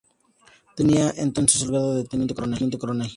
[0.75, 2.33] Tenía entonces el grado de teniente
[2.79, 3.09] coronel.